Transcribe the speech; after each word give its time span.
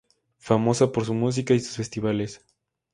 Famosa 0.39 0.91
por 0.91 1.05
su 1.05 1.13
música 1.13 1.53
y 1.53 1.59
sus 1.59 1.77
festivales. 1.77 2.43